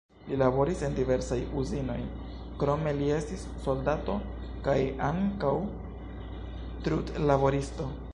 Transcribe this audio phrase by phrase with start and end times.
[0.27, 1.97] Li laboris en diversaj uzinoj,
[2.63, 4.15] krome li estis soldato
[4.69, 4.77] kaj
[5.09, 5.53] ankaŭ
[6.89, 7.87] trudlaboristo.